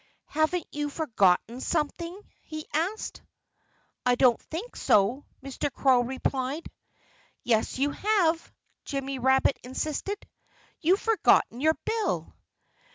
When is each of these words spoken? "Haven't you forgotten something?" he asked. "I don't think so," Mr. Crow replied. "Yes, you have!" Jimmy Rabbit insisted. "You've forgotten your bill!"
"Haven't 0.29 0.65
you 0.71 0.89
forgotten 0.89 1.61
something?" 1.61 2.19
he 2.41 2.65
asked. 2.73 3.21
"I 4.03 4.15
don't 4.15 4.41
think 4.41 4.75
so," 4.75 5.25
Mr. 5.43 5.71
Crow 5.71 6.01
replied. 6.01 6.65
"Yes, 7.43 7.77
you 7.77 7.91
have!" 7.91 8.51
Jimmy 8.83 9.19
Rabbit 9.19 9.59
insisted. 9.63 10.27
"You've 10.79 10.99
forgotten 11.01 11.61
your 11.61 11.75
bill!" 11.85 12.33